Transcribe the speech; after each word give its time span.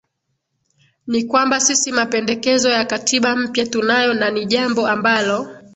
ni 1.07 1.23
kwamba 1.23 1.59
sisi 1.59 1.91
mapendekezo 1.91 2.69
ya 2.69 2.85
katiba 2.85 3.35
mpya 3.35 3.65
tunayo 3.67 4.13
na 4.13 4.31
ni 4.31 4.45
jambo 4.45 4.87
ambalo 4.87 5.57